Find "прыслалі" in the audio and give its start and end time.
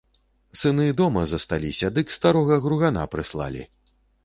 3.15-3.63